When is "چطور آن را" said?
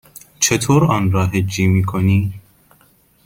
0.39-1.25